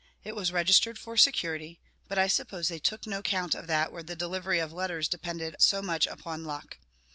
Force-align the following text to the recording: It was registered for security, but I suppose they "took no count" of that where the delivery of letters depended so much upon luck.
It 0.23 0.35
was 0.35 0.51
registered 0.51 0.97
for 0.97 1.15
security, 1.15 1.79
but 2.07 2.17
I 2.17 2.25
suppose 2.25 2.69
they 2.69 2.79
"took 2.79 3.05
no 3.05 3.21
count" 3.21 3.53
of 3.53 3.67
that 3.67 3.91
where 3.91 4.01
the 4.01 4.15
delivery 4.15 4.57
of 4.57 4.73
letters 4.73 5.07
depended 5.07 5.57
so 5.59 5.83
much 5.83 6.07
upon 6.07 6.43
luck. 6.43 6.79